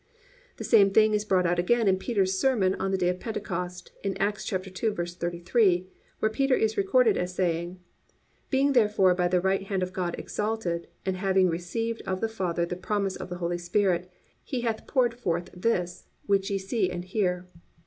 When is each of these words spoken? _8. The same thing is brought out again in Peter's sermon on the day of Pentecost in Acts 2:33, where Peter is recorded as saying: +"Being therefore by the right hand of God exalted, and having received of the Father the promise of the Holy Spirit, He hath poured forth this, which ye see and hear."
_8. 0.53 0.57
The 0.57 0.63
same 0.63 0.89
thing 0.89 1.13
is 1.13 1.23
brought 1.25 1.45
out 1.45 1.59
again 1.59 1.87
in 1.87 1.97
Peter's 1.99 2.35
sermon 2.35 2.73
on 2.79 2.89
the 2.89 2.97
day 2.97 3.09
of 3.09 3.19
Pentecost 3.19 3.91
in 4.03 4.17
Acts 4.17 4.49
2:33, 4.49 5.85
where 6.17 6.31
Peter 6.31 6.55
is 6.55 6.75
recorded 6.75 7.17
as 7.17 7.35
saying: 7.35 7.79
+"Being 8.49 8.73
therefore 8.73 9.13
by 9.13 9.27
the 9.27 9.39
right 9.39 9.61
hand 9.61 9.83
of 9.83 9.93
God 9.93 10.15
exalted, 10.17 10.87
and 11.05 11.17
having 11.17 11.49
received 11.51 12.01
of 12.07 12.19
the 12.19 12.27
Father 12.27 12.65
the 12.65 12.75
promise 12.75 13.15
of 13.15 13.29
the 13.29 13.37
Holy 13.37 13.59
Spirit, 13.59 14.09
He 14.43 14.61
hath 14.61 14.87
poured 14.87 15.13
forth 15.13 15.51
this, 15.53 16.07
which 16.25 16.49
ye 16.49 16.57
see 16.57 16.89
and 16.89 17.05
hear." 17.05 17.45